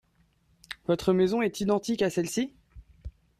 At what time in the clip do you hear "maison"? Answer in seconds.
1.13-1.43